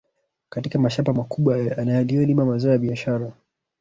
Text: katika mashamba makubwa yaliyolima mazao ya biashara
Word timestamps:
katika 0.49 0.79
mashamba 0.79 1.13
makubwa 1.13 1.57
yaliyolima 1.57 2.45
mazao 2.45 2.71
ya 2.71 2.77
biashara 2.77 3.31